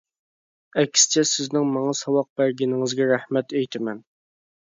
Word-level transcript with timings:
ئەكسىچە 0.83 1.23
سىزنىڭ 1.31 1.67
ماڭا 1.75 1.93
ساۋاق 2.01 2.29
بەرگىنىڭىزگە 2.41 3.07
رەھمەت 3.13 3.55
ئېيتىمەن. 3.61 4.01